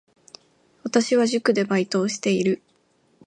[0.83, 2.63] 私は塾でバイトをしている